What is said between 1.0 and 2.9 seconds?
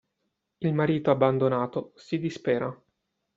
abbandonato, si dispera.